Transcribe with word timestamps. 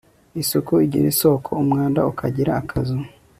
isuku 0.41 0.71
igira 0.85 1.07
isoko, 1.13 1.49
umwanda 1.61 1.99
ukagira 2.11 2.51
akazu 2.61 2.97